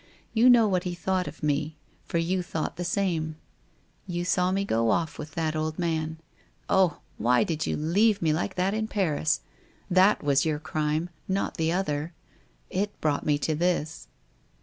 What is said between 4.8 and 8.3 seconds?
off with the old man. Oh! why did you leave